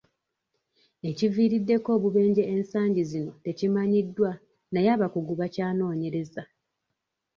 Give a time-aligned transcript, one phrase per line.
[1.09, 4.31] Ekiviiriddeko obubenje ensangi zino tekimanyiddwa
[4.73, 6.43] naye abakugu bakyanoonyereza.